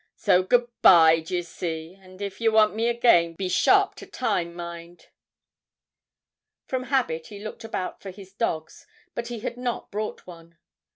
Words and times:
So 0.15 0.41
good 0.41 0.67
bye, 0.81 1.19
d'ye 1.19 1.41
see, 1.41 1.93
and 1.93 2.23
if 2.23 2.41
you 2.41 2.51
want 2.51 2.73
me 2.73 2.87
again 2.87 3.35
be 3.35 3.47
sharp 3.47 3.93
to 3.97 4.07
time, 4.07 4.55
mind. 4.55 5.09
From 6.65 6.85
habit 6.85 7.27
he 7.27 7.37
looked 7.37 7.63
about 7.63 8.01
for 8.01 8.09
his 8.09 8.33
dogs, 8.33 8.87
but 9.13 9.27
he 9.27 9.41
had 9.41 9.57
not 9.57 9.91
brought 9.91 10.25
one. 10.25 10.57